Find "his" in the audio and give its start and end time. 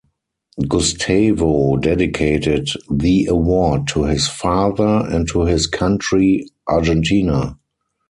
4.05-4.27, 5.41-5.67